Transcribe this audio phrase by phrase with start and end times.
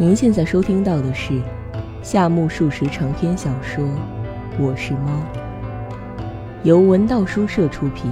[0.00, 1.42] 您现在收听到的是
[2.04, 3.84] 夏目漱石长篇小说
[4.56, 5.10] 《我是猫》，
[6.62, 8.08] 由文道书社出品，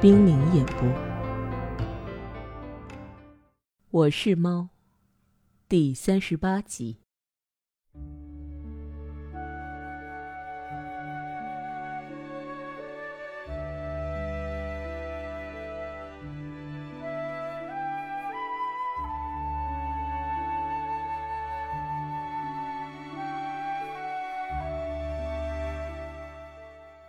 [0.00, 0.88] 冰凌演播。
[3.92, 4.62] 《我是猫》
[5.68, 7.03] 第三十八集。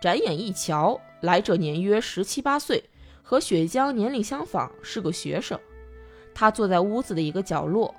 [0.06, 2.84] 展眼一瞧，来者年约十七八岁，
[3.24, 5.58] 和雪江年龄相仿，是个学生。
[6.32, 7.92] 他坐在屋子的一个角落，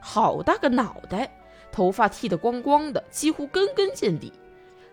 [0.00, 1.30] 好大个脑袋，
[1.70, 4.32] 头发剃得光光的，几乎根根见底，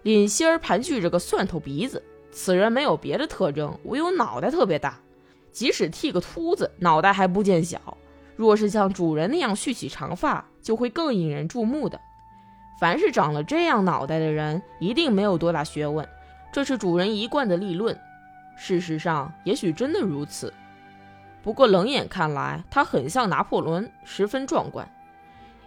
[0.01, 2.03] 脸心儿盘踞着个蒜头鼻子。
[2.33, 4.99] 此人没有别的特征，唯有脑袋特别大，
[5.53, 7.79] 即使剃个秃子，脑袋还不见小。
[8.35, 11.97] 若是像主人那样蓄起长发，就会更引人注目的。
[12.77, 16.05] 凡是长了这样脑袋的人，一定没有多大学问。
[16.57, 17.95] 这是主人一贯的立论，
[18.55, 20.51] 事实上也许真的如此。
[21.43, 24.89] 不过冷眼看来，他很像拿破仑，十分壮观。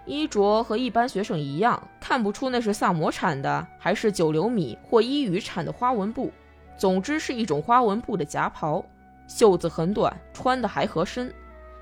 [0.04, 6.32] 衣着和一般学生一样，看不出那是萨摩产的还是九流米或伊语产的花纹布。
[6.76, 8.84] 总之是一种花纹布的夹袍，
[9.28, 11.32] 袖子很短，穿的还合身。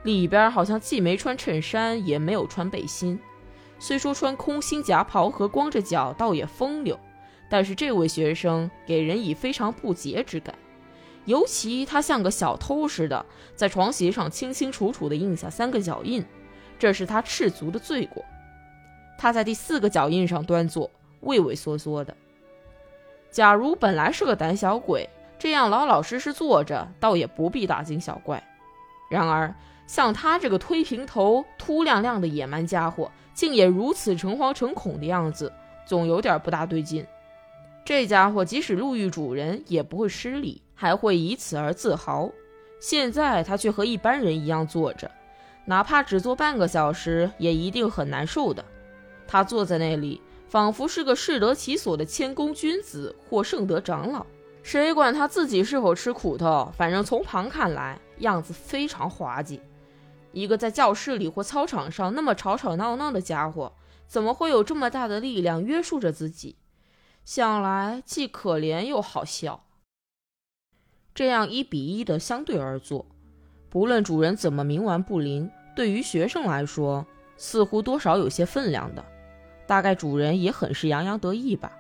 [0.03, 3.19] 里边好像既没穿衬衫，也没有穿背心。
[3.79, 7.01] 虽说穿空心夹袍和光着脚倒也风流。
[7.49, 10.55] 但是这位学生给人以非常不洁之感，
[11.25, 16.25] 尤其他像个小偷似的，在床席上清清楚楚地印下三个脚印，
[16.79, 18.25] 这是他赤足的罪过。
[19.17, 22.17] 他在第四个脚印上端坐，畏畏缩缩的。
[23.31, 28.43] 假如本来是个胆小鬼，这样老老实实坐着，倒也不必大惊小怪。
[29.11, 29.55] 然而
[29.87, 35.53] 像他这个推平头、秃亮亮的野蛮家伙，竟也如此诚惶诚恐的样子，
[35.87, 37.07] 总有点不大对劲。
[37.89, 42.31] 这家伙即使路遇主人也不会失礼，还会以此而自豪。
[42.79, 45.11] 现在他却和一般人一样坐着，
[45.65, 48.63] 哪怕只坐半个小时，也一定很难受的。
[49.27, 54.27] 他坐在那里，仿佛是个适得其所的谦恭君子或圣德长老。
[54.63, 56.71] 谁管他自己是否吃苦头？
[56.77, 59.63] 反正从旁看来，样子非常滑稽。
[60.33, 63.73] 一个在教室里或操场上那么吵吵闹闹的家伙，
[64.07, 66.55] 怎么会有这么大的力量约束着自己？
[67.31, 69.63] 想来既可怜又好笑。
[71.15, 73.05] 这样一比一的相对而坐，
[73.69, 77.07] 不论主人怎么冥顽不灵，对于学生来说，
[77.37, 79.05] 似乎多少有些分量的。
[79.67, 81.71] 大概主人也很是洋洋得意吧。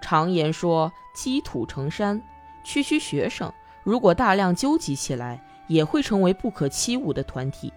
[0.00, 2.22] 常言说积土成山，
[2.64, 7.72] 区区学生如果大量纠集起来，也会成为不可欺侮的团体，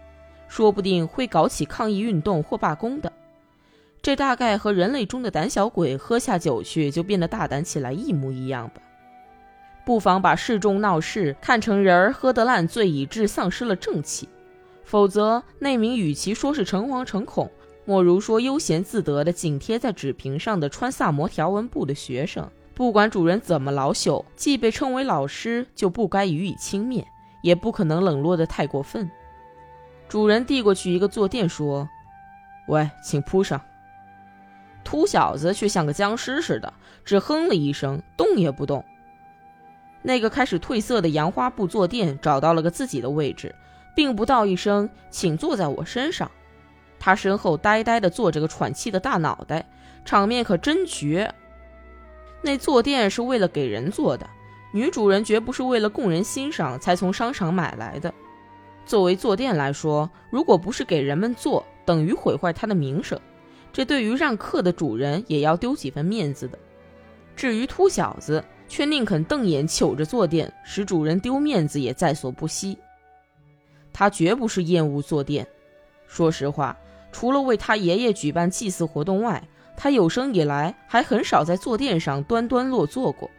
[0.47, 3.11] 说不定会搞起抗议运动或罢工的。
[4.01, 8.81] 这大概和人类中的胆小鬼喝下酒去就变得大胆起来一模一样吧。
[9.85, 14.29] 不妨把示众闹事看成人儿喝得烂醉以致丧失了正气，
[14.83, 17.49] 否则那名与其说是诚惶诚恐，
[17.85, 22.47] 莫如说悠闲自得的紧贴在纸屏上的穿萨摩条纹布的学生。
[22.75, 27.03] 不管主人怎么老朽，既被称为老师，就不该予以轻蔑，
[27.41, 29.09] 也不可能冷落得太过分。
[30.07, 31.89] 主人递过去一个坐垫，说
[32.69, 33.59] ：“喂，请铺上。”
[34.83, 36.73] 秃小子却像个僵尸似的，
[37.05, 38.83] 只哼了一声，动也不动。
[40.01, 43.53] 那个开始褪色的洋花布坐垫找到了个自己的位置，
[43.95, 46.31] 并不道一声“请坐在我身上”。
[46.99, 49.65] 他身后呆呆地坐着个喘气的大脑袋，
[50.05, 51.33] 场面可真绝。
[52.41, 54.29] 那坐垫是为了给人坐的，
[54.73, 58.13] 女主人绝不是为了供人欣赏才从商场买来的。
[58.85, 63.19] 作为坐垫来说，如果不是给人们坐，等于毁坏它的名声。
[63.71, 66.57] 这对于让客的主人也要丢几分面子的。
[67.35, 72.77] 至于秃小子，却宁肯瞪眼瞅着坐垫，使主人丢面子也在所不惜。
[73.93, 75.47] 他绝不是厌恶坐垫。
[76.07, 76.77] 说实话，
[77.11, 79.41] 除了为他爷爷举办祭祀活动外，
[79.77, 83.29] 他有生以来还很少在坐垫上端端落坐过。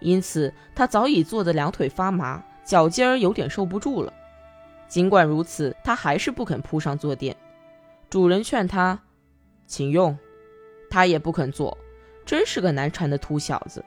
[0.00, 4.12] 因此，他早已坐得两腿发麻，脚尖儿有点受不住了。
[4.88, 7.34] 尽管如此，他还是不肯铺上坐垫。
[8.10, 9.00] 主人劝他。
[9.68, 10.18] 请用，
[10.90, 11.76] 他也不肯做，
[12.24, 13.84] 真是个难缠的秃小子。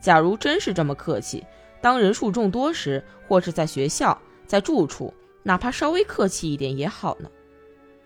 [0.00, 1.44] 假如真是这么客气，
[1.80, 4.16] 当人数众多时，或是在学校，
[4.46, 7.28] 在住处，哪怕稍微客气一点也好呢。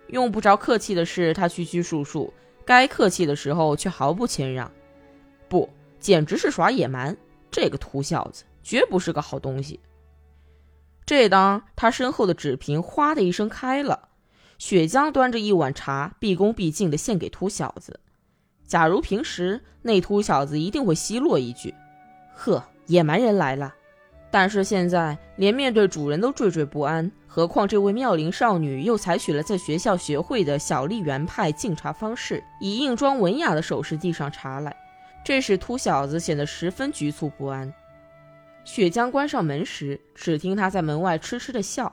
[0.08, 2.32] 用不着客气的事，他区区数数；
[2.64, 4.72] 该客气的时候，却毫不谦让。
[5.48, 5.68] 不，
[6.00, 7.14] 简直是耍野蛮。
[7.50, 9.78] 这个秃小子绝不是个好东西。
[11.04, 14.07] 这当他身后的纸瓶哗的一声开了。
[14.58, 18.00] 雪江端着一碗茶，毕恭毕敬地献给秃小子。
[18.66, 21.72] 假如平时，那秃小子一定会奚落一句
[22.34, 23.72] ：“呵，野蛮人来了。”
[24.30, 34.76] 但是现在，连面对主人都惴惴不安，何况这位妙龄少女又采取了在学校学会的小丽园派敬茶方式，以硬装文雅的手势递上茶来，
[35.24, 37.72] 这使秃小子显得十分局促不安。
[38.64, 41.90] 雪江关上门时，只听他在门外痴痴的笑，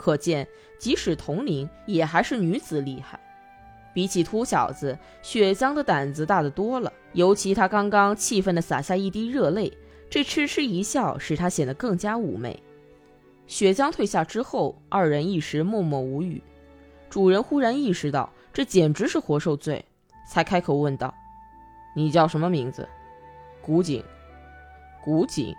[0.00, 0.48] 可见
[0.78, 3.20] 即使同龄，也还是女子厉害。
[3.92, 9.70] 比起秃小子，雪江的胆子大得多了，尤其他刚刚气愤地洒下一滴热泪。
[10.08, 12.62] 这痴痴一笑，使他显得更加妩媚。
[13.46, 16.42] 雪江退下之后，二人一时默默无语。
[17.10, 19.84] 主人忽然意识到这简直是活受罪，
[20.30, 21.12] 才开口问道
[21.94, 22.88] ：“你叫什么名字
[23.60, 24.02] ？”“古井。
[25.04, 25.54] ”“古井？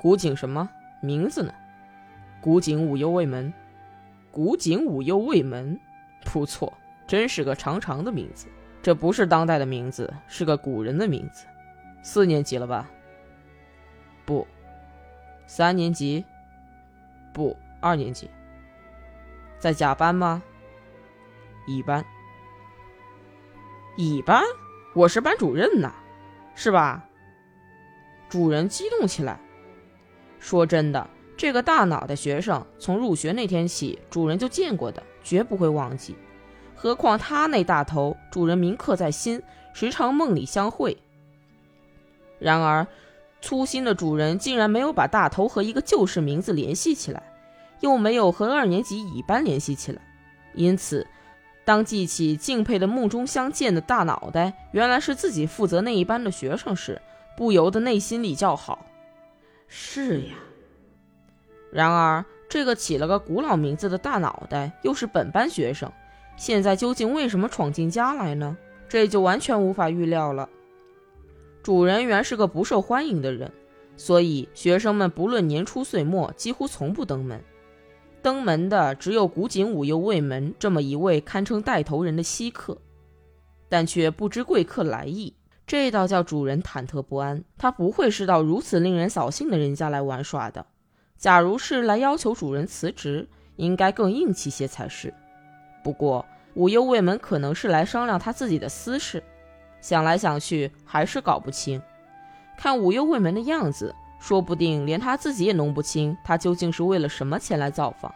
[0.00, 0.66] 古井什么
[1.02, 1.52] 名字呢
[2.40, 3.52] ？”“古井无忧卫门。
[4.36, 5.80] ”“古井无忧卫门，
[6.26, 6.70] 不错，
[7.06, 8.48] 真是个长长的名字。
[8.82, 11.46] 这不是当代的名字，是个古人的名字。
[12.02, 12.86] 四年级了吧？”
[14.26, 14.46] 不，
[15.46, 16.22] 三年级，
[17.32, 18.28] 不，二年级，
[19.58, 20.42] 在甲班吗？
[21.66, 22.04] 乙班，
[23.96, 24.42] 乙班，
[24.94, 25.94] 我是班主任呐，
[26.54, 27.02] 是吧？
[28.28, 29.40] 主人激动起来。
[30.38, 36.16] 说真的，这个大脑袋学生从入学那天起，主人就见过的，绝不会忘记。
[36.74, 39.42] 何况他那大头，主人铭刻在心，
[39.72, 40.96] 时常梦里相会。
[42.38, 42.86] 然而。
[43.42, 47.22] 粗心的主人竟然没有把大头和一个旧式名字联系起来，
[47.80, 50.02] 又没有和二年级乙班联系起来，
[50.54, 51.06] 因此，
[51.64, 57.00] 当记起敬佩的梦中相见的大脑袋原来是自己负责那一班的学生时，
[57.36, 58.84] 不由得内心里叫好。
[59.68, 60.34] 是呀。
[61.76, 65.92] 然而，这个起了个古老名字的大脑袋又是本班学生，
[66.34, 68.56] 现在究竟为什么闯进家来呢？
[68.88, 70.48] 这就完全无法预料了。
[71.62, 73.52] 主人原是个不受欢迎的人，
[73.94, 77.44] 所以学生们不论年初岁末，几乎从不登门。
[78.22, 82.78] 登门的只有古井武右卫门这么一位堪称带头人的稀客，
[83.68, 85.34] 但却不知贵客来意，
[85.66, 87.44] 这倒叫主人忐忑不安。
[87.58, 90.64] 他不会是到如此令人扫兴的人家来玩耍的。
[91.16, 93.26] 假如是来要求主人辞职，
[93.56, 95.12] 应该更硬气些才是。
[95.82, 96.24] 不过
[96.54, 99.22] 武幽卫门可能是来商量他自己的私事。
[99.80, 101.80] 想来想去，还是搞不清。
[102.58, 108.12] 看武幽卫门的样子，说不定连他自己也弄不清，他究竟是为了什么前来造访。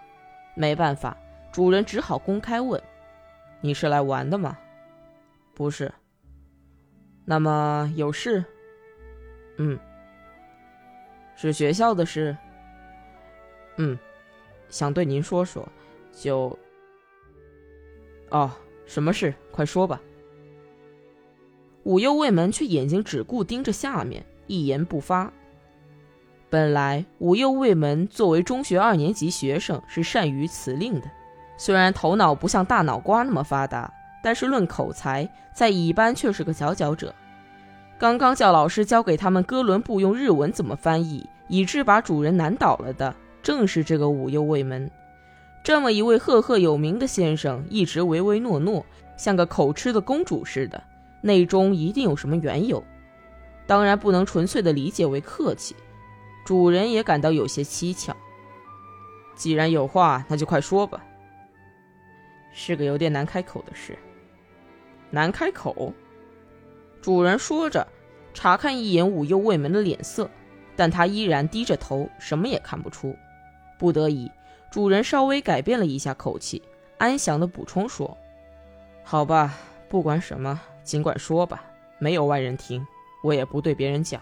[0.54, 1.16] 没办法，
[1.52, 2.82] 主人只好公开问
[3.60, 4.58] ：“你是来玩的吗
[5.54, 5.92] ？”“不是。
[7.24, 8.44] ”“那么有事
[9.58, 9.78] ？”“嗯。
[11.36, 12.36] ”“是学校的事。
[13.76, 13.98] ”“嗯。
[14.68, 15.68] ”“想对您说说，
[16.12, 16.56] 就……
[18.30, 18.50] 哦，
[18.86, 19.34] 什么事？
[19.50, 20.00] 快说吧。”
[21.84, 25.32] 武右卫门却眼睛只顾盯着下面，一言不发。
[26.48, 31.10] 本来武右卫门作为中学二年级学生是善于辞令的，
[31.56, 33.92] 虽然头脑不像大脑瓜那么发达，
[34.22, 37.14] 但是论口才，在乙班却是个佼佼者。
[37.98, 44.90] 刚刚叫老师教给他们哥伦布用日文怎么翻译，以致把主人难倒了的，正是这个武右卫门。
[45.62, 48.84] 这么一位赫赫有名的先生，一直唯唯诺诺，
[49.16, 50.82] 像个口吃的公主似的。
[51.22, 52.82] 内中一定有什么缘由，
[53.66, 55.76] 当然不能纯粹的理解为客气。
[56.46, 58.16] 主人也感到有些蹊跷。
[59.36, 61.04] 既然有话，那就快说吧。
[62.52, 63.96] 是个有点难开口的事。
[65.10, 65.92] 难开口？
[67.02, 67.86] 主人说着，
[68.32, 70.28] 查看一眼武右卫门的脸色，
[70.74, 73.14] 但他依然低着头，什么也看不出。
[73.80, 74.30] 不得已，
[74.70, 76.62] 主人稍微改变了一下口气，
[76.98, 78.14] 安详的补充说
[79.02, 79.54] ：“好吧，
[79.88, 81.64] 不管什么。”尽管说吧，
[81.98, 82.86] 没有外人听，
[83.22, 84.20] 我也不对别人讲。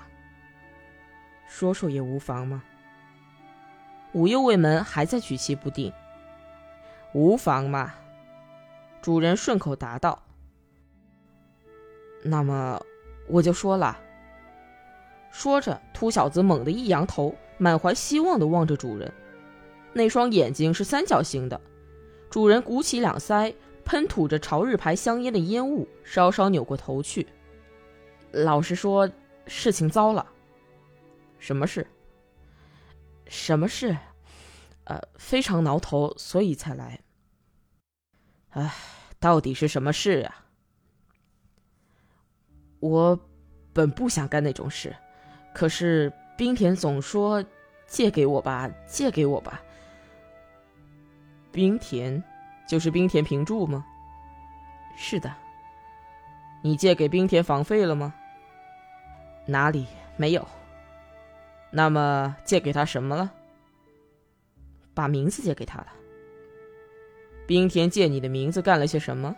[1.49, 2.63] 说说也无妨嘛？
[4.13, 5.93] 武右卫门还在举棋不定。
[7.15, 7.95] 无妨嘛，
[9.03, 10.23] 主人顺口答道。
[12.23, 12.81] 那么
[13.27, 13.99] 我就说了。
[15.33, 19.13] 说着，秃小子猛地一扬头，满怀希望地望着主人，
[19.93, 21.61] 那双眼睛是三角形的。
[22.31, 23.55] 主人鼓起两腮。
[23.85, 27.27] 喷吐着朝日牌香烟的烟雾，稍稍扭过头去。
[28.33, 29.11] 老实说，
[29.47, 30.31] 事情糟了。
[31.39, 31.87] 什么事？
[33.29, 33.97] 什么事？
[34.85, 37.01] 呃，非常挠头，所以才来。
[38.51, 38.75] 唉，
[39.19, 40.45] 到底是什么事啊？
[42.81, 43.19] 我
[43.73, 44.95] 本不想干那种事，
[45.55, 47.43] 可是冰田总说
[47.87, 49.63] 借给我吧，借给我吧。
[51.59, 52.23] 冰田。
[52.69, 53.85] 就是冰田平助吗？
[54.95, 55.35] 是的。
[56.63, 58.15] 你借给冰田房费了吗？
[59.45, 59.85] 哪里
[60.17, 60.47] 没有？
[61.73, 63.33] 那么借给他什么了？
[64.95, 65.89] 把名字借给他了。
[67.45, 69.35] 冰田借你的名字干了些什么？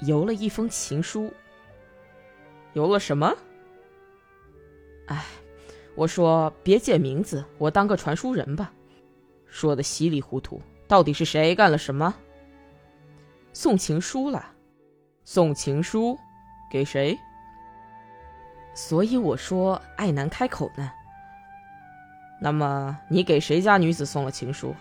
[0.00, 1.32] 邮了一封情书。
[2.74, 3.34] 邮了什么？
[5.06, 5.24] 哎，
[5.94, 8.73] 我说别借名字，我当个传书人吧。
[9.54, 12.12] 说的稀里糊涂，到底是谁干了什么？
[13.52, 14.44] 送情书了。
[15.22, 16.18] 送情书，
[16.68, 17.16] 给谁？
[18.74, 20.90] 所以我说爱难开口呢。
[22.40, 24.74] 那么你给谁家女子送了情书？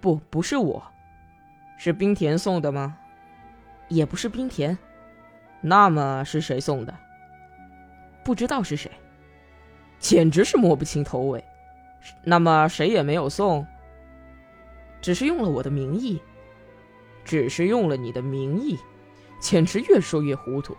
[0.00, 0.82] 不，不是我，
[1.78, 2.98] 是冰田送的吗？
[3.86, 4.76] 也不是冰田。
[5.60, 6.92] 那么是谁送的？
[8.24, 8.90] 不知道是谁，
[10.00, 11.44] 简直是摸不清头尾。
[12.24, 13.66] 那么谁也没有送，
[15.00, 16.20] 只是用了我的名义，
[17.24, 18.78] 只是用了你的名义，
[19.38, 20.76] 简直越说越糊涂。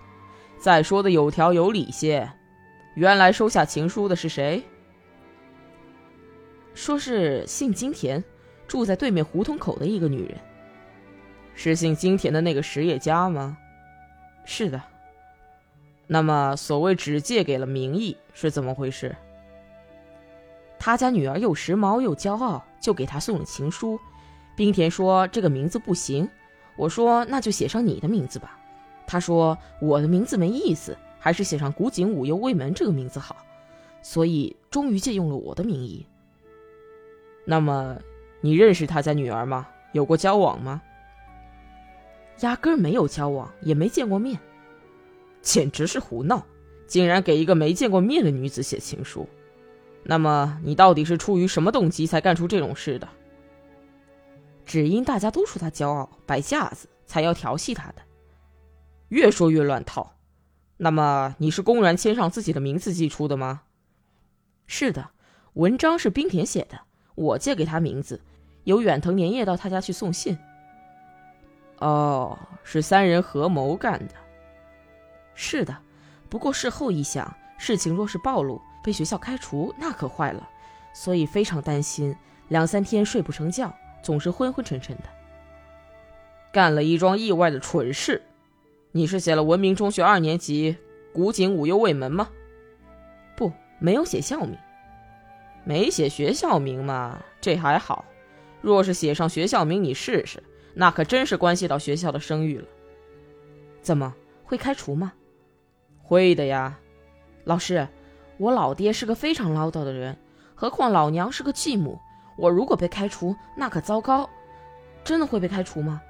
[0.60, 2.32] 再说的有条有理些，
[2.96, 4.64] 原来收下情书的是谁？
[6.74, 8.24] 说是姓金田，
[8.68, 10.38] 住在对面胡同口的一个女人。
[11.54, 13.58] 是姓金田的那个实业家吗？
[14.46, 14.82] 是的。
[16.08, 19.16] 那么所谓只借给了名义是怎么回事？
[20.84, 24.00] 他家女儿又时髦又骄傲，就给他送了情书。
[24.56, 26.28] 冰田说这个名字不行，
[26.76, 28.58] 我说那就写上你的名字吧。
[29.06, 33.36] 他说：“我的名字没意思，还是写上古井武右卫门这个名字好。”
[34.02, 36.04] 所以终于借用了我的名义。
[37.46, 37.96] 那么，
[38.42, 39.68] 你认识他家女儿吗？
[39.92, 40.82] 有过交往吗？
[42.40, 44.40] 压根没有交往，也没见过面，
[45.44, 46.44] 简直是胡闹！
[46.88, 49.30] 竟然给一个没见过面的女子写情书。
[50.04, 53.08] 那么，你到底是出于什么动机才干出这种事的？
[54.66, 58.02] 只因大家都说他骄傲摆架子，才要调戏他的。
[59.10, 60.16] 越说越乱套，
[60.78, 63.64] 那么你是公然签上自己的名字寄出的吗？
[64.68, 65.10] 是的，
[65.54, 66.80] 文章是冰田写的，
[67.16, 68.22] 我借给他名字，
[68.64, 70.38] 由远藤连夜到他家去送信。
[71.80, 74.16] 哦，是三人合谋干的。
[75.36, 75.78] 是的，
[76.30, 80.50] 不过事后一想，事情若是暴露，被学校开除，那可坏了，
[80.94, 82.16] 所以非常担心，
[82.50, 85.04] 两三天睡不成觉，总是昏昏沉沉的，
[86.52, 88.22] 干了一桩意外的蠢事。
[88.92, 90.76] 你是写了文明中学二年级
[91.14, 92.30] 古井武右卫门吗？
[93.38, 94.58] 不，没有写校名，
[95.64, 98.04] 没写学校名嘛，这还好。
[98.62, 102.68] 若是写上学校名，你试试，那可真是关系到学校的声誉了。
[103.82, 105.14] 怎么会开除吗？
[106.02, 106.78] 会的呀。
[107.46, 107.88] 老师，
[108.42, 110.18] 我老爹是个非常唠叨的人，
[110.56, 112.00] 何况老娘是个继母，
[112.36, 114.28] 我如果被开除，那可糟糕。
[115.04, 116.02] 真的会被开除吗？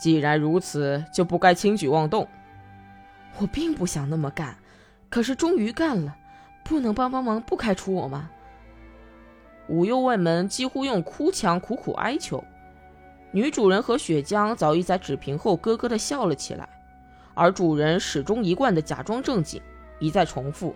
[0.00, 2.26] 既然如此，就不该轻举妄动。
[3.36, 4.56] 我并不想那么干，
[5.10, 6.16] 可是终于干了，
[6.64, 8.30] 不能帮帮忙不开除我吗？
[9.68, 12.42] 武右卫门几乎用哭腔苦苦哀求。
[13.32, 16.66] 女主人和雪江早已在纸屏后咯咯的笑了起来，
[17.34, 19.60] 而主人始终一贯的假装正经，
[19.98, 20.74] 一再重复：“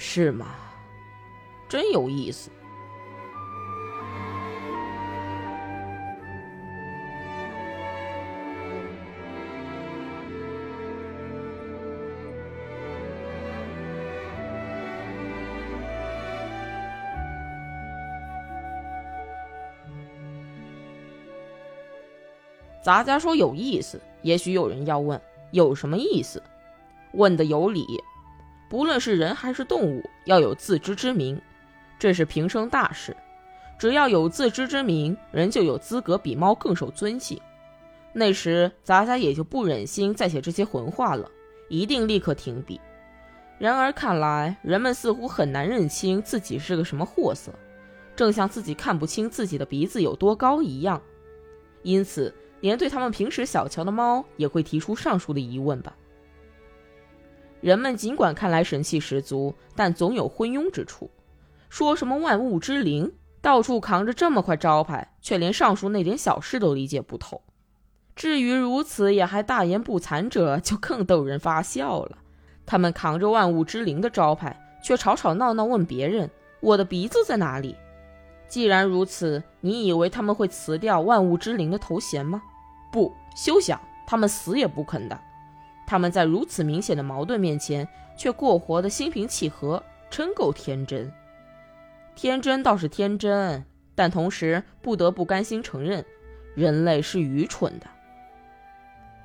[0.00, 0.54] 是吗？
[1.68, 2.50] 真有意思。”
[22.80, 26.42] 咱家说有意思，也许有人要问有什么意思？
[27.12, 27.84] 问的有理。
[28.68, 31.40] 不论是人还是动物，要有自知之明，
[31.98, 33.16] 这是平生大事。
[33.78, 37.40] 只要有自知之明，人就有资格比猫更受尊敬。
[38.12, 41.30] 那时咱家也就不忍心再写这些混话了，
[41.68, 42.80] 一定立刻停笔。
[43.58, 47.52] 然而看来，人们似乎很难认清自己是个什么货色，
[48.14, 51.00] 正像自己看不清自己的鼻子有多高一样。
[51.82, 52.34] 因此。
[52.60, 55.94] 连对他们平时小瞧的猫也会提出上述的疑问吧。
[57.60, 61.10] 人们尽管看来神气十足，但总有昏庸之处。
[61.68, 67.42] 说什么万物之灵，到处扛着这么块招牌，却连上述那点小事都理解不透。
[68.16, 72.18] 至于如此也还大言不惭者，就更逗人发笑了。
[72.66, 77.76] 他们扛着万物之灵的招牌，却吵吵闹闹问别人：“我的鼻子在哪里？”
[78.48, 82.42] 既然如此，你以为他们会辞掉万物之灵的头衔吗？
[82.90, 83.80] 不，休想！
[84.06, 85.20] 他们死也不肯的。
[85.88, 91.10] 他们在如此明显的矛盾面前，却过活得心平气和，真够天真。
[92.14, 93.64] 天真倒是天真，
[93.94, 96.04] 但同时不得不甘心承认，
[96.54, 97.86] 人类是愚蠢的。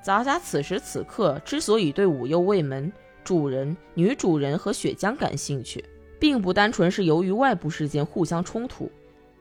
[0.02, 2.90] 杂家此时此刻之所以对武右卫门
[3.22, 5.84] 主人、女主人和雪江感兴趣，
[6.18, 8.90] 并不单纯是由于外部事件互相冲突，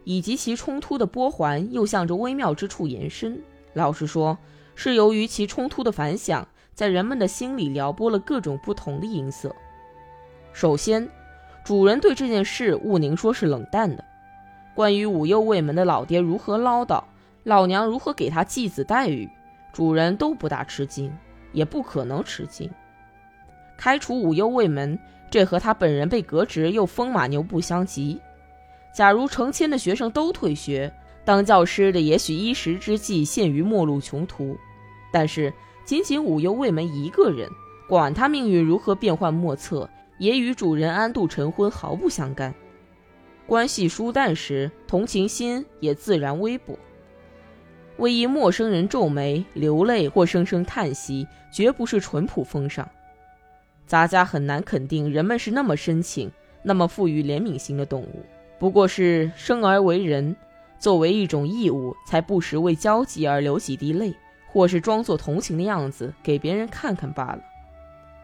[0.04, 3.42] 以及其冲突的波环又向着微妙之处延伸。
[3.72, 4.38] 老实说，
[4.76, 9.56] 是由于其冲突的反响，在人们的心里撩拨了各种不同的音色。
[10.52, 11.08] 首先，
[11.64, 14.04] 主人对这件事，勿宁说是冷淡的。
[14.76, 17.04] 关于武右卫门的老爹如何唠叨，
[17.44, 19.30] 老娘如何给他继子待遇。
[19.72, 21.12] 主人都不大吃惊，
[21.52, 22.70] 也不可能吃惊。
[23.76, 24.98] 开除武右卫门，
[25.32, 28.22] 这和他本人被革职又风马牛不相及。
[28.94, 30.94] 假如成千的学生都退学，
[31.26, 34.56] 当教师的也许一时之计陷于末路穷途。
[35.12, 35.52] 但是
[35.86, 37.50] 仅仅武幽卫门一个人，
[37.88, 42.54] 管他命运如何变幻莫测，也与主人安度晨昏毫不相干。
[43.46, 46.78] 关系疏淡时，同情心也自然微薄。
[47.98, 52.90] 为一陌生人皱眉、流泪或声声叹息，绝不是淳朴风尚。
[53.86, 56.32] 杂家很难肯定人们是那么深情、
[56.64, 58.24] 那么富于怜悯心的动物，
[58.58, 60.36] 不过是生而为人，
[60.80, 64.16] 作为一种义务，才不时为交际而流几滴泪，
[64.54, 67.42] 或是装作同情的样子给别人看看罢了。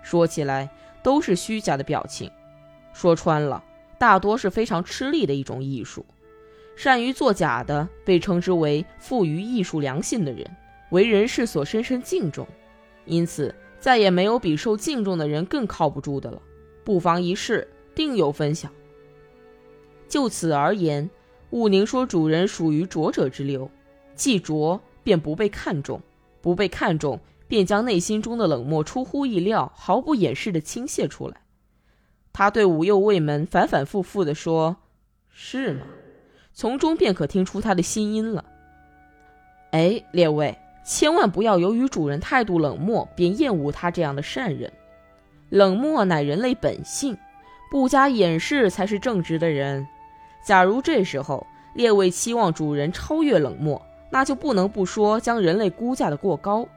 [0.03, 0.69] 说起来，
[1.01, 2.31] 都是虚假的表情。
[2.93, 3.63] 说穿了，
[3.98, 6.05] 大多是非常吃力的一种艺术。
[6.75, 10.50] 善于作假的，被称之为富于艺术良心的人，
[10.91, 12.48] 为人世所深深敬重。
[13.05, 16.39] 因此，再也没有比受敬重的人更靠不住的了。
[16.83, 18.69] 不妨一试，定有分晓。
[20.07, 21.09] 就此而言，
[21.50, 23.69] 勿宁说主人属于浊者之流，
[24.15, 26.01] 既浊便不被看重，
[26.41, 31.41] 不被看重便将内心中的冷漠出乎意料、毫不掩饰地倾泻出来。
[32.31, 34.77] 他对武右卫门反反复复地说
[35.29, 35.86] ：“是吗？”
[36.53, 38.43] 从中便可听出他的心音了。
[39.72, 44.71] 哎，列位，千万不要由于主人态度冷漠，便厌恶他这样的善人。
[45.49, 47.17] 冷漠乃人类本性，
[47.71, 49.88] 不加掩饰才是正直的人。
[50.45, 56.67] 假如这时候列位期望主人超越冷漠，那就不能不说将人类估价的过高。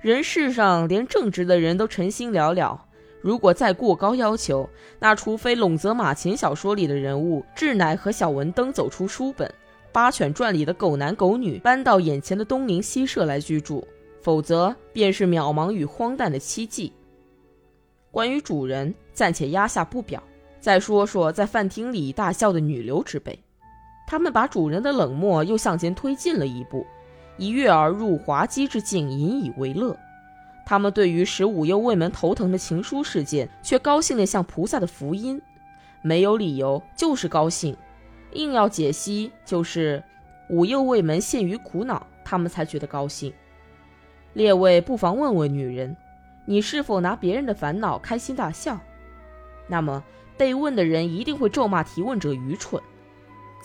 [0.00, 2.78] 人世上连正直的人都尘心寥寥。
[3.20, 9.50] 如果再过高要求，那除非陇泽马琴小说里的人物智乃和小文登走出书本，
[9.92, 13.86] 八犬传里的狗男狗女搬到眼前的东宁西舍来居住，
[14.20, 16.92] 否则便是渺茫与荒诞的奇迹。
[18.10, 20.22] 关于主人，暂且压下不表。
[20.60, 23.38] 再说说在饭厅里大笑的女流之辈，
[24.06, 26.86] 他们把主人的冷漠又向前推进了一步，
[27.36, 29.96] 一跃而入滑稽之境，引以为乐。
[30.66, 35.40] 他们对于使武右卫门头疼的情书事件，却高兴得像菩萨的福音，
[36.02, 37.76] 没有理由，就是高兴。
[38.32, 40.02] 硬要解析，就是
[40.48, 43.32] 武右卫门陷于苦恼，他们才觉得高兴。
[44.32, 45.96] 列位不妨问问女人，
[46.46, 48.80] 你是否拿别人的烦恼开心大笑？
[49.68, 50.02] 那么
[50.36, 52.82] 被问的人一定会咒骂提问者愚蠢，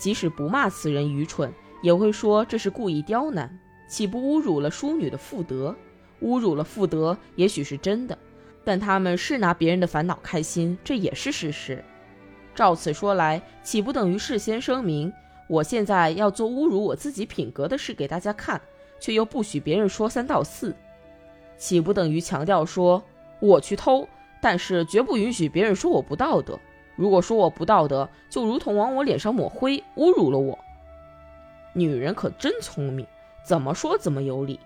[0.00, 3.54] 即使不骂此人愚蠢，也会说这是故意刁难，
[3.86, 5.76] 岂不侮辱了淑女的妇德？
[6.22, 8.16] 侮辱了妇德，也许是真的，
[8.64, 11.84] 但他们是拿别人的烦恼开心，这也是事实。
[12.54, 15.12] 照此说来，岂不等于事先声明，
[15.50, 18.58] 我现在要做侮辱我自己品格的事给大家看，
[18.98, 20.74] 却又不许别人说三道四？
[21.58, 23.02] 岂不等于强调说，
[23.38, 24.08] 我去偷，
[24.40, 26.58] 但是绝不允许别人说我不道德？
[27.00, 30.58] 如果说我不道德，就如同往我脸上抹灰，侮辱了我。
[31.72, 33.06] 女人可真聪明，
[33.42, 34.60] 怎么说怎么有理。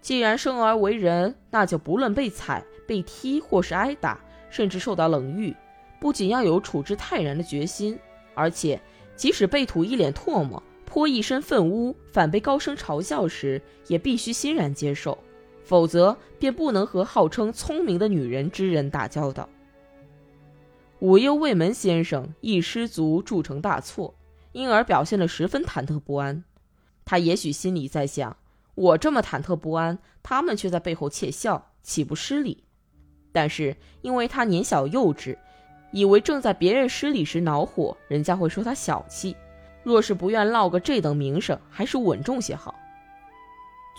[0.00, 5.54] 既然生而为人，那就不论被踩、被踢，或是挨打，甚至受到冷遇，
[6.00, 7.98] 不仅要有处之泰然的决心，
[8.34, 8.80] 而且
[9.14, 15.18] 即使被吐一脸唾沫、泼一身粪污，反被高声嘲笑时，也必须欣然接受，
[15.62, 19.46] 否则便不能和号称聪明的女人之人打交道。
[21.02, 24.14] 武幽卫门先生一失足铸成大错，
[24.52, 26.44] 因而表现得十分忐忑不安。
[27.04, 28.36] 他也许心里在想。
[28.76, 32.62] 我这么忐忑不安，他们却在背后窃笑，岂不失礼？
[33.32, 35.36] 但是因为他年小幼稚，
[35.90, 39.34] 以为正在别人失礼时恼火，人家会说他小气。
[39.82, 42.76] 若是不愿落个这等名声，还是稳重些好。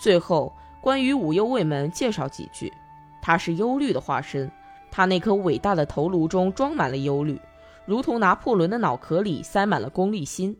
[0.00, 2.72] 最后，关于武幽卫门介绍几句：
[3.20, 4.50] 他是忧虑的化身，
[4.96, 7.40] 他那颗伟大的头颅中装满了忧虑，
[7.84, 10.56] 如同拿破仑的脑壳里塞满了功利心。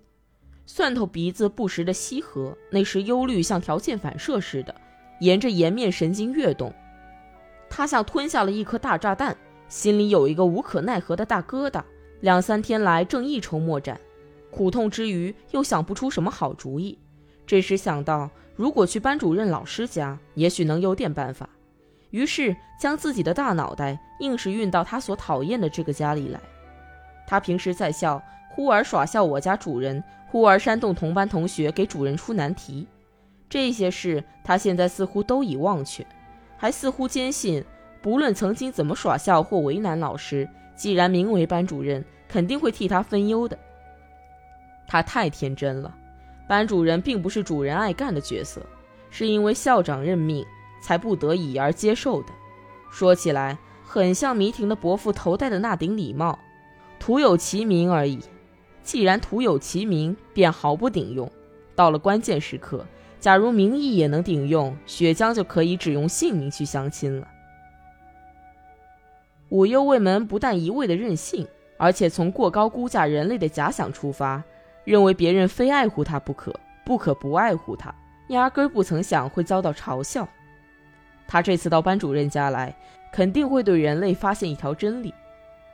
[0.66, 4.74] 蒜头鼻子不时的吸合，那时忧虑像条件反射似的，
[5.20, 6.74] 沿着颜面神经跃动。
[7.70, 9.36] 他像吞下了一颗大炸弹，
[9.68, 11.80] 心里有一个无可奈何的大疙瘩，
[12.18, 14.00] 两三天来正一筹莫展，
[14.50, 16.98] 苦痛之余又想不出什么好主意，
[17.46, 21.48] 这时想到，如果去班主任老师家，也许能有点办法。
[22.14, 26.38] 于是将自己的大脑袋硬是运到他所讨厌的这个家里来。
[27.26, 32.86] 他平时在校，忽而耍笑我家主人，忽而煽动同班同学给主人出难题。
[33.48, 36.06] 这些事他现在似乎都已忘却，
[36.56, 37.64] 还似乎坚信，
[38.00, 43.58] 不论曾经怎么耍笑或为难老师，既然名为班主任，肯定会替他分忧的。
[44.86, 45.92] 他太天真了。
[46.46, 48.64] 班主任并不是主人爱干的角色，
[49.10, 50.46] 是因为校长任命
[50.84, 52.28] 才不得已而接受的。
[52.90, 56.38] 说起来，很像迷婷的伯父头戴的那顶礼帽，
[57.00, 58.20] 徒有其名而已。
[58.82, 61.30] 既然徒有其名，便毫不顶用。
[61.74, 62.84] 到了关键时刻，
[63.18, 67.26] 假如名义也能顶用，雪江就可以只用姓名去相亲了。
[69.48, 74.44] 武幽卫门不但一味的任性，而且从过高估价人类的假想出发。
[74.84, 77.94] 认为别人非爱护他不可，不可不爱护他，
[78.28, 80.28] 压根不曾想会遭到嘲笑。
[81.26, 82.74] 他这次到班主任家来，
[83.12, 85.12] 肯定会对人类发现一条真理。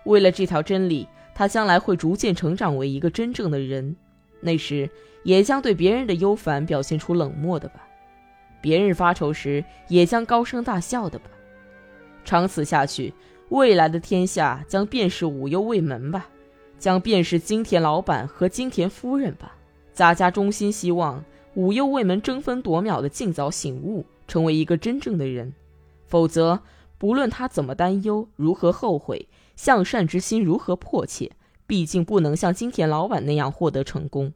[0.05, 3.95] 为了这条真理，他将来会逐渐成长为一个真正的人。
[4.41, 4.89] 那时，
[5.23, 7.87] 也将对别人的忧烦表现出冷漠的吧？
[8.63, 11.27] 别人发愁时，也将高声大笑的吧？
[12.25, 13.13] 长此下去，
[13.51, 16.27] 未来的天下将便是武幽卫门吧？
[16.79, 19.55] 将便是金田老板和金田夫人吧。
[19.93, 21.23] 贾家衷心希望
[21.55, 25.53] 武右卫门争分夺秒的尽早醒悟，成为一个真正的人。
[26.07, 26.61] 否则，
[26.99, 31.33] 不论他怎么担忧，如何后悔，向善之心如何迫切，
[31.67, 34.33] 毕竟不能像金田老板那样获得成功。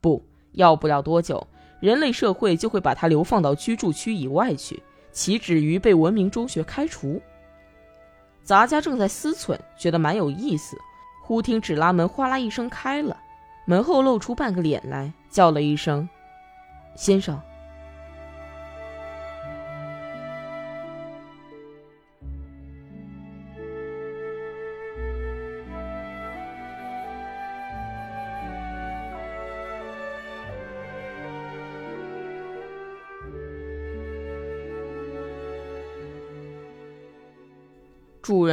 [0.00, 1.46] 不要不了多久，
[1.80, 7.20] 人类社会就会把他流放到居住区以外去，岂止于被文明中学开除？
[8.42, 10.76] 杂家正在思忖，觉得蛮有意思。
[11.22, 13.14] 忽听纸拉门哗啦一声开了，
[13.66, 16.08] 门后露出半个脸来，叫了一声
[16.96, 17.38] ：“先生。”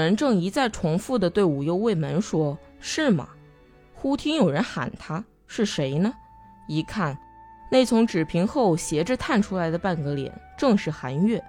[0.06, 3.28] 人正一再重复的对武右卫门说：“是吗？”
[3.94, 6.14] 忽听有人喊他，是谁呢？
[6.68, 7.18] 一看，
[7.72, 11.44] 那从纸屏后斜着探出来的半个脸，正是韩月。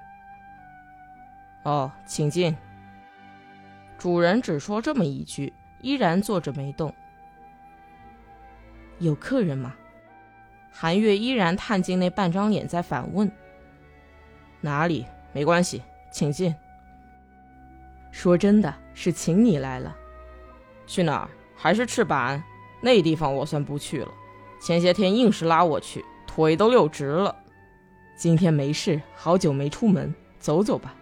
[1.65, 2.57] 哦，请进。
[3.99, 6.95] 主人只说这么一句，依然坐着没动。
[8.99, 9.75] 有客人吗？
[10.73, 13.31] 韩月依然探进那半张脸，在反问。
[14.63, 15.05] 哪里？
[15.35, 16.55] 没关系，请进。
[18.17, 19.95] 说真的，是请你来了。
[20.87, 21.29] 去哪儿？
[21.55, 22.43] 还是赤坂？
[22.81, 24.09] 那地方我算不去了。
[24.59, 27.37] 前些天硬是拉我去，腿都溜直了。
[28.17, 30.95] 今天没事，好久没出门，走走吧。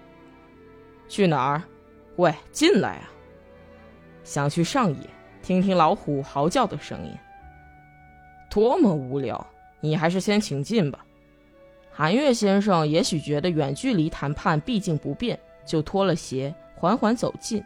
[1.08, 1.62] 去哪儿？
[2.16, 3.08] 喂，进来啊！
[4.24, 5.08] 想去上野，
[5.40, 7.12] 听听老虎嚎叫的声音。
[8.50, 9.46] 多么无聊！
[9.78, 11.06] 你还是先请进吧。
[11.92, 16.52] 韩月先生也许觉得远距离谈判毕竟不便，就脱了鞋。
[16.74, 17.62] 缓缓走近，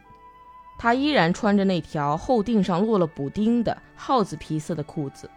[0.79, 5.29] 他依然穿着那条后腚上落了补丁的耗子皮色的裤子。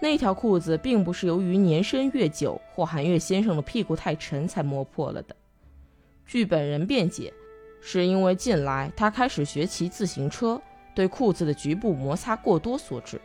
[0.00, 5.34] 那条裤子并不是由于年深月久或韩月先生的屁股太沉才磨破了的。
[6.26, 7.32] 据本人辩解，
[7.80, 10.60] 是因为近来他开始学骑自行车，
[10.94, 13.20] 对裤子的局部摩擦过多所致。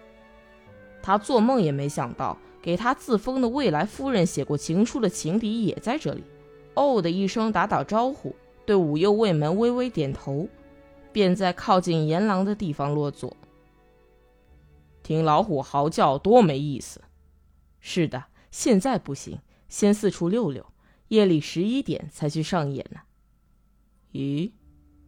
[1.01, 6.23] 他做梦也没想到，给他自封的未来夫人写过情书的情敌也在这里。
[6.75, 8.36] 哦的一声打打招呼。
[8.69, 10.47] 对武右卫门微微点头，
[11.12, 13.36] 便在靠近岩廊的地方落座。
[15.01, 17.01] 听老虎嚎叫多没意思。
[17.79, 20.63] 是的，现在不行，先四处溜溜，
[21.08, 22.99] 夜里十一点才去上演呢。
[24.12, 24.51] 咦，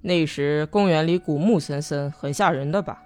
[0.02, 3.04] 那时公园里古木森森，很吓人的吧？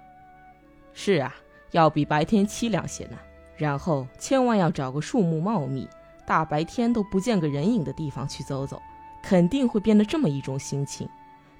[0.94, 1.34] 是啊，
[1.72, 3.18] 要比白天凄凉些呢。
[3.58, 5.86] 然后千万要找个树木茂密、
[6.26, 8.80] 大白天都不见个人影的地方去走走。
[9.28, 11.08] 肯定会变得这么一种心情，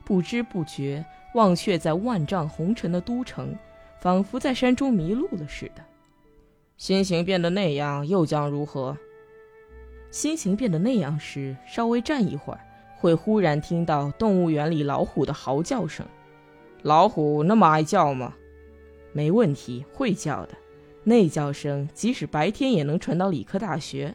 [0.04, 3.56] 不知不觉忘却在万丈红尘的都城，
[3.98, 5.82] 仿佛在山中迷路了似的。
[6.76, 8.96] 心情变得那样，又将如何？
[10.12, 12.60] 心情变得那样时，稍微站一会儿，
[12.94, 16.06] 会忽然听到动物园里老虎的嚎叫声。
[16.82, 18.32] 老虎那么爱叫吗？
[19.12, 20.54] 没问题，会叫的。
[21.02, 24.14] 那叫声即使白天也能传到理科大学。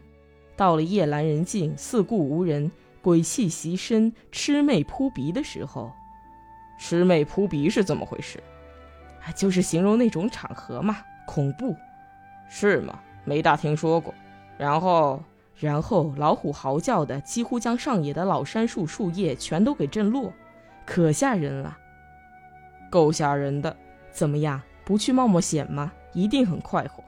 [0.56, 2.72] 到了夜阑人静、四顾无人。
[3.02, 5.92] 鬼气袭身、魑魅扑鼻的时候，
[6.78, 8.42] 魑魅扑鼻是怎么回事？
[9.24, 11.76] 啊，就是形容那种场合嘛，恐怖，
[12.48, 12.98] 是吗？
[13.24, 14.14] 没大听说过。
[14.56, 15.22] 然后，
[15.56, 20.32] 然后老虎嚎叫的几乎将上野的老杉树树叶全都给震落，
[20.84, 21.76] 可吓人了，
[22.90, 23.76] 够吓人的。
[24.10, 25.92] 怎么样，不去冒冒险吗？
[26.12, 27.02] 一定很快活。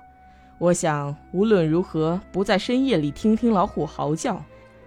[0.59, 4.43] 我想，无论如何，不在深夜里听听老虎嚎叫，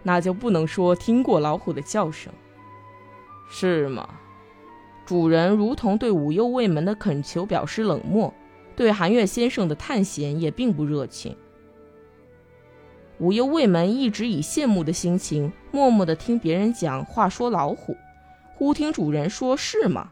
[0.08, 2.32] 那就不能说听过老虎的叫声，
[3.50, 4.08] 是吗？
[5.06, 8.34] 主人如同对武右卫门的恳求表示冷漠，
[8.74, 11.36] 对寒月先生的探险也并不热情。
[13.17, 17.93] 武右卫门一直以羡慕的心情，默默地听别人讲话说老虎，
[18.56, 20.12] 忽听主人说是吗？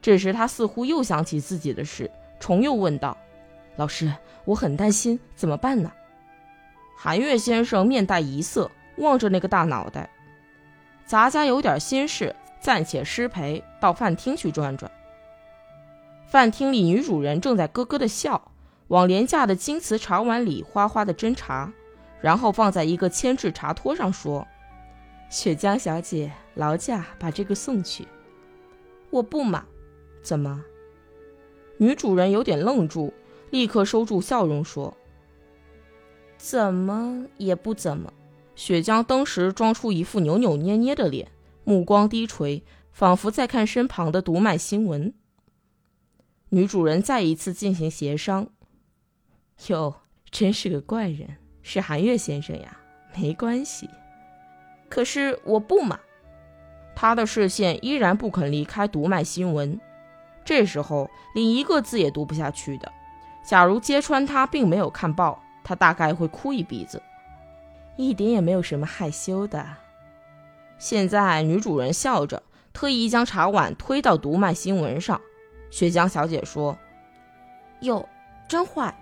[0.00, 3.14] 这时他似乎又想起自己的事，重又问道。
[3.76, 4.10] 老师，
[4.46, 5.92] 我很担心，怎么办呢？
[6.96, 10.10] 寒月先生面带疑色，望着那个大脑袋。
[11.04, 14.90] 杂家有点心事，暂且失陪，到饭厅去转转。
[16.26, 18.50] 饭厅里，女主人正在咯咯的笑，
[18.88, 21.72] 往廉价的金瓷茶碗里哗哗的斟茶，
[22.20, 24.46] 然后放在一个铅制茶托上，说
[25.28, 28.08] ：“雪江小姐，劳驾把这个送去。”
[29.10, 29.64] 我不嘛？
[30.22, 30.64] 怎么？
[31.76, 33.12] 女主人有点愣住。
[33.50, 34.96] 立刻收住笑容，说
[36.36, 38.12] ：“怎么也不怎么。”
[38.56, 41.28] 雪江当时装出一副扭扭捏捏的脸，
[41.64, 42.62] 目光低垂，
[42.92, 45.12] 仿佛在看身旁的读卖新闻。
[46.50, 48.48] 女主人再一次进行协商
[49.68, 49.96] ：“哟，
[50.30, 52.78] 真是个怪人，是寒月先生呀。
[53.16, 53.88] 没关系，
[54.88, 55.98] 可是我不嘛。”
[56.96, 59.80] 他的视线依然不肯离开读卖新闻，
[60.44, 62.92] 这时候连一个字也读不下去的。
[63.44, 67.02] 假如揭穿他并没有看报，他大概会哭一鼻子，
[67.96, 69.66] 一点也没有什么害羞的。
[70.78, 75.20] 现在女主人笑着，特意将茶碗推到读卖新闻上。
[75.70, 76.76] 雪江小姐说
[77.80, 78.08] ：“哟，
[78.48, 78.94] 真坏！”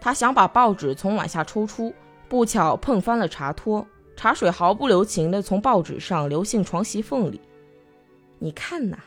[0.00, 1.94] 她想把报纸从碗下抽出，
[2.28, 7.40] 不巧碰翻了茶托，茶水毫不留情地从报纸上流进床席缝里。
[8.38, 8.98] 你看呐！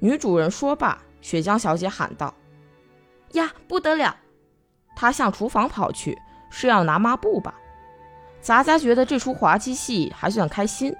[0.00, 2.34] 女主人说罢，雪江小姐喊道。
[3.32, 4.16] 呀，不得了！
[4.96, 6.18] 他向厨房跑去，
[6.50, 7.54] 是要拿抹布吧？
[8.42, 10.94] 杂家觉得这出滑稽戏还算开心。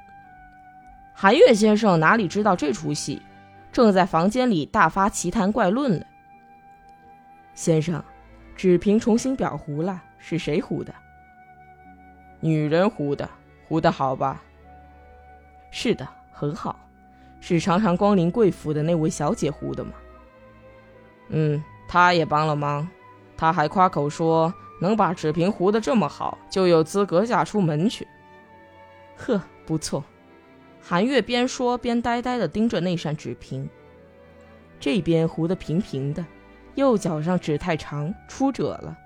[1.13, 3.21] 韩月先生哪里知道这出戏，
[3.73, 6.07] 正在房间里大发奇谈怪论呢。
[7.55, 8.03] 先生，
[8.55, 10.95] 纸瓶重新裱糊了，是谁糊的？
[12.41, 13.29] 女人糊的，
[13.69, 14.41] 糊的好吧？
[15.71, 16.79] 是的，很好，
[17.41, 19.93] 是常常光临贵府的那位小姐糊的吗？
[21.29, 21.63] 嗯。
[21.89, 22.89] 他也帮了忙，
[23.37, 28.05] 他还夸口说能把纸瓶糊得这么好，就有资格嫁出门去。
[29.17, 30.03] 呵，不错。
[30.81, 33.71] 韩月边说边呆呆地盯着那扇纸瓶，
[34.81, 36.27] 这边糊得平平的，
[36.75, 38.99] 右脚上纸太长出褶了。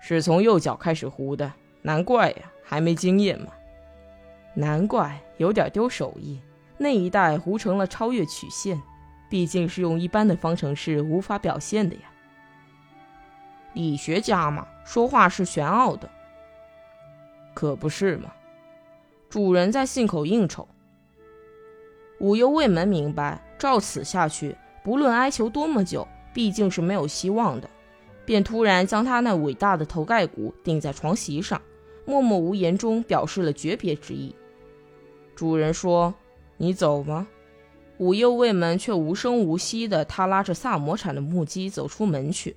[0.00, 3.52] 是从右脚开始糊的，难怪呀，还没经验嘛。
[4.54, 6.40] 难怪有点丢手艺，
[6.76, 8.82] 那一带糊成了超越曲线。
[9.30, 12.02] 毕竟是用一般的方程式无法表现的呀。
[13.74, 16.10] 理学家嘛，说话是玄奥的，
[17.54, 18.32] 可不是嘛？
[19.28, 20.66] 主人在信口应酬。
[22.18, 27.70] 武幽卫门明白，照此下去，不论哀求多么久，毕竟是没有希望的，
[28.24, 31.62] 便突然将他那伟大的头盖骨顶在床席上，
[32.04, 34.34] 默默无言中表示了诀别之意。
[35.34, 36.12] 主人说
[36.58, 37.26] ：“你走吗？”
[37.98, 42.56] 武幽卫门却无声无息的，他拉着萨摩产的木屐走出门去，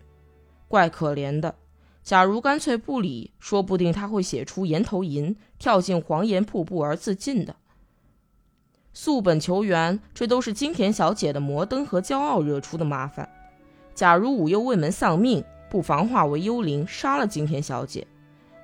[0.74, 1.54] 怪可怜的。
[2.02, 7.56] 假如干脆不理，说不定他会写出岩头吟，跳进黄岩瀑布而自尽的。
[8.92, 13.30] 溯本求源，这都是金田小姐的摩登和骄傲惹出的麻烦。
[13.94, 18.08] 假如武右卫门丧命，不妨化为幽灵，杀了金田小姐。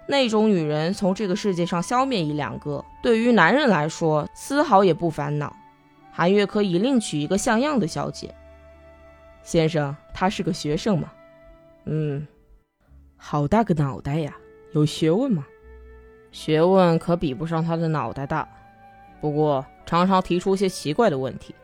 [0.07, 5.55] 那种女人从这个世界上消灭一两个，对于男人来说，丝毫也不烦恼。
[6.11, 8.33] 韩月可以另娶一个像样的小姐。
[9.43, 11.11] 先生，他是个学生吗？
[11.91, 12.27] 嗯，
[13.17, 14.37] 好大个脑袋呀，
[14.73, 15.43] 有学问吗？
[16.31, 18.47] 学问可比不上他的脑袋大，
[19.19, 21.55] 不过常常提出些奇怪的问题。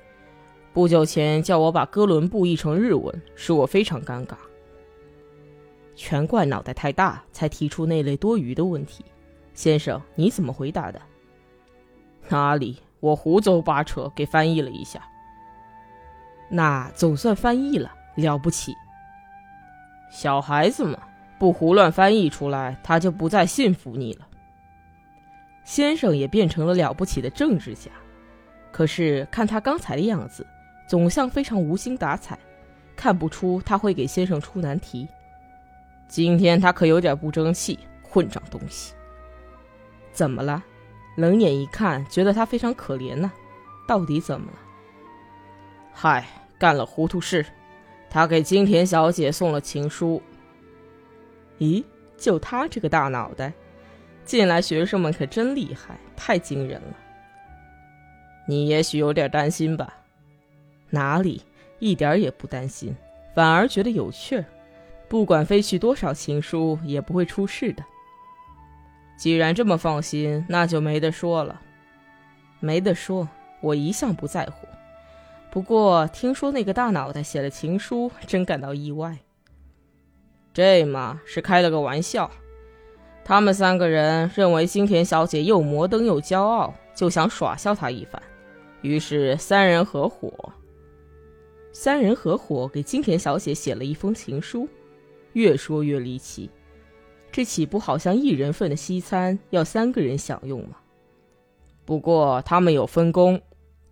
[0.74, 4.34] 不久前叫我把哥伦布译成日文，使我非常尴尬。
[5.96, 9.06] 全怪脑袋太大，才提出那类多余的问题。
[9.54, 11.00] 先生，你怎么回答的？
[12.30, 12.80] 哪里？
[13.00, 15.08] 我胡诌八扯，给翻译了一下。
[16.50, 18.74] 那总算翻译了，了不起。
[20.10, 20.98] 小孩子嘛，
[21.38, 24.28] 不胡乱翻译出来，他就不再信服你了。
[25.64, 27.90] 先生也变成了了不起的政治家，
[28.72, 30.46] 可是看他刚才的样子，
[30.88, 32.38] 总像非常无心打采，
[32.96, 35.08] 看不出他会给先生出难题。
[36.08, 38.94] 今天他可有点不争气，混账东西！
[40.12, 40.64] 怎么了？
[41.18, 43.32] 冷眼一看，觉得他非常可怜呢。
[43.88, 44.58] 到底怎么了？
[45.92, 46.28] 嗨，
[46.60, 47.46] 干了糊涂事。
[48.16, 50.24] 他给金田小姐送了情书。
[51.60, 51.84] 咦，
[52.16, 53.52] 就他这个大脑袋，
[54.24, 56.96] 近来学生们可真厉害，太惊人了。
[58.48, 59.94] 你也许有点担心吧？
[60.90, 61.42] 哪里，
[61.80, 62.96] 一点也不担心，
[63.36, 64.46] 反而觉得有趣儿。
[65.10, 67.84] 不管飞去多少情书，也不会出事的。
[69.18, 71.62] 既然这么放心，那就没得说了。
[72.62, 73.28] 没得说，
[73.60, 74.66] 我一向不在乎。
[75.56, 79.18] 不过听说那个大脑袋写了情书，真感到意外。
[80.54, 82.30] 这嘛是开了个玩笑。
[83.24, 88.22] 他们三个人认为金田小姐又摩登又骄傲，就想耍笑她一番，
[88.82, 90.30] 于是三人合伙。
[91.72, 94.68] 三人合伙给金田小姐写了一封情书，
[95.32, 96.50] 越说越离奇。
[97.32, 100.76] 这岂不好像一人份的西餐要三个人享用吗？
[101.86, 103.42] 不过他们有分工。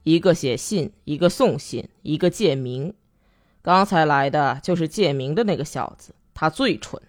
[0.04, 2.94] 一个写信，一个送信，一个借名。
[3.62, 7.02] 刚才来的就是借名的那个小子，他最蠢，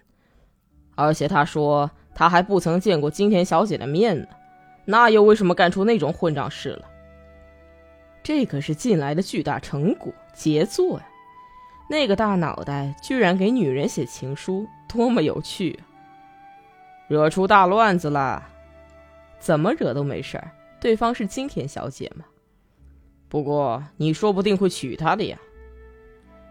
[0.95, 4.27] 而且他说他还不曾见过金田小姐的面呢，
[4.85, 6.85] 那又为什么干出那种混账事了？
[8.23, 11.05] 这可是近来的巨大成果，杰作呀！
[11.89, 15.83] 那个大脑袋居然给女人写情书，多么有趣啊！
[17.09, 18.41] 惹出大乱子了？
[19.37, 22.23] 怎么惹都没事儿，对方是金田小姐嘛。
[23.27, 25.37] 不过你说不定会娶她的呀。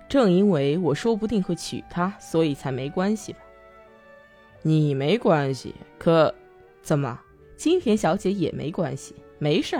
[0.08, 3.34] 正因为我说不定会娶她，所以才没关系？
[4.62, 6.34] 你没关系，可
[6.82, 7.20] 怎么
[7.56, 9.14] 金田小姐也没关系？
[9.38, 9.78] 没事。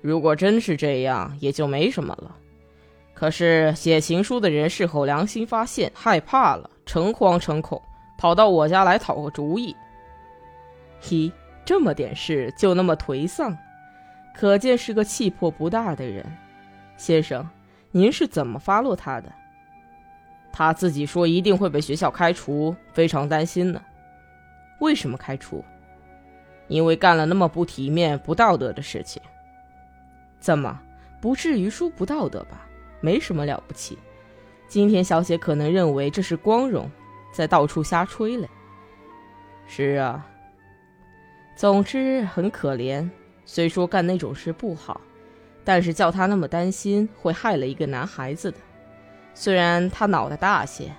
[0.00, 2.36] 如果真是这样，也就没什么了。
[3.14, 7.80] 可是写情书的人事后良心发现，害怕了，诚惶诚恐，
[8.18, 9.74] 跑到我家来讨个主意。
[11.00, 11.30] 嘿，
[11.64, 13.56] 这么点事就那么颓丧？
[14.34, 16.26] 可见是个气魄不大的人，
[16.96, 17.48] 先生，
[17.92, 19.32] 您是怎么发落他的？
[20.52, 23.80] 他自己说一定会被学校开除，非常担心呢。
[24.80, 25.64] 为什么开除？
[26.66, 29.22] 因为干了那么不体面、不道德的事情。
[30.40, 30.80] 怎么，
[31.20, 32.66] 不至于说不道德吧？
[33.00, 33.98] 没什么了不起。
[34.66, 36.90] 金田小姐可能认为这是光荣，
[37.32, 38.48] 在到处瞎吹嘞。
[39.66, 40.26] 是啊，
[41.54, 43.08] 总之很可怜。
[43.46, 45.00] 虽说干那种事不好，
[45.64, 48.58] 但是叫他那么担心，会害了一个男孩子的。
[49.34, 50.92] 虽然他脑袋大些，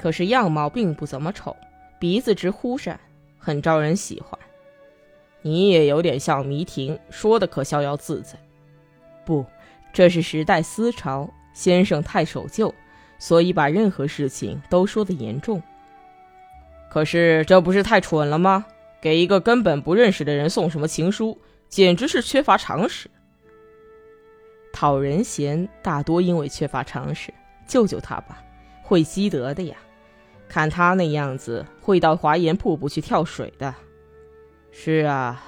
[0.00, 1.56] 可是样貌并不怎么丑，
[1.98, 2.98] 鼻子直忽闪，
[3.38, 4.38] 很招人喜欢。
[5.42, 8.36] 你也有点像迷婷，说的可逍遥自在。
[9.24, 9.46] 不，
[9.92, 12.74] 这是时代思潮，先生太守旧，
[13.18, 15.62] 所以把任何事情都说得严重。
[16.90, 18.66] 可是这不是太蠢了吗？
[19.00, 21.38] 给一个根本不认识的人送什么情书？
[21.68, 23.10] 简直是缺乏常识。
[24.72, 27.32] 讨人嫌大多因为缺乏常识，
[27.66, 28.42] 救救他吧，
[28.82, 29.76] 会积德的呀。
[30.48, 33.74] 看他那样子，会到华严瀑布去跳水的。
[34.70, 35.42] 是啊，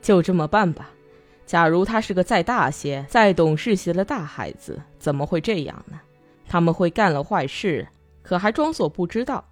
[0.00, 0.90] 就这么办吧。
[1.44, 6.00] 假如他是个再大些、再懂事些的大孩子，怎么会这样呢？
[6.48, 7.86] 他们会干了坏事，
[8.22, 9.44] 可还装作不知道。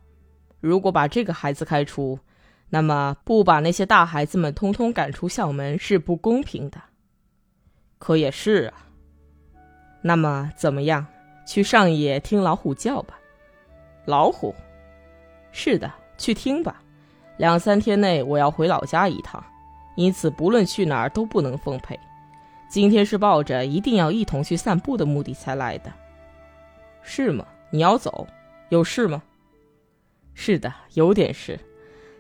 [0.61, 2.19] 如果把这个孩子开除，
[2.71, 6.81] 那么，不把那些大孩子们通通赶出校门是不公平的。
[7.99, 8.87] 可也是啊。
[10.03, 11.07] 那么怎么样？
[11.47, 13.19] 去上野听老虎叫吧。
[14.07, 14.55] 老虎？
[15.53, 16.83] 是的，去听吧。
[17.37, 19.45] 两三天内我要回老家一趟，
[19.97, 21.99] 因此不论去哪儿都不能奉陪。
[22.69, 25.93] 今天是抱着一定要一同去散步的目的才来的。
[27.03, 27.47] 是吗？
[27.71, 28.27] 你要走？
[28.71, 29.23] 有事吗？
[30.35, 31.59] 是的，有点事。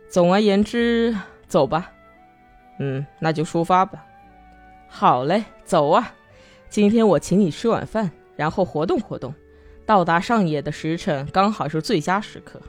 [0.08, 1.16] 总而言之，
[1.48, 1.90] 走吧。
[2.78, 4.04] 嗯，那就出发吧。
[4.88, 6.14] 好嘞，走啊！
[6.68, 9.34] 今天我请你吃晚饭，然后活动活动。
[9.86, 12.60] 到达上野的时辰刚好是最佳时刻。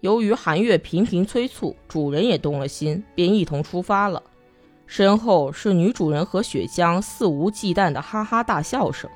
[0.00, 4.22] 由于寒月频频催促，主人也动了心，便一同出发了。
[4.86, 9.08] 身后是女主人和雪江肆无忌惮的哈哈大笑声。